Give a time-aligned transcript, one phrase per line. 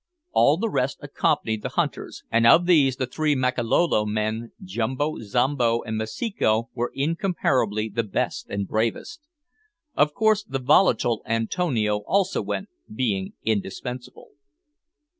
[0.31, 5.83] All the rest accompanied the hunters, and of these the three Makololo men, Jumbo, Zombo,
[5.83, 9.21] and Masiko, were incomparably the best and bravest.
[9.95, 14.29] Of course the volatile Antonio also went, being indispensable.